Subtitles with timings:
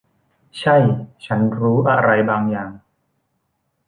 [0.59, 0.75] ใช่
[1.25, 2.71] ฉันรู้อะไรบางอย่าง